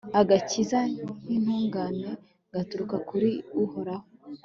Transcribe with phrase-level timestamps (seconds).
[0.21, 0.79] agakiza
[1.23, 2.09] k'intungane
[2.53, 3.29] gaturuka kuri
[3.63, 4.05] uhoraho